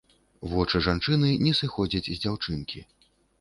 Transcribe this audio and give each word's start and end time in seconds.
Вочы 0.53 0.79
жанчыны 0.85 1.29
не 1.49 1.53
сыходзяць 1.59 2.03
з 2.09 2.17
дзяўчынкі. 2.25 2.83